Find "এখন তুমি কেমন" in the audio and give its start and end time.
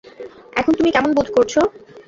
0.53-1.11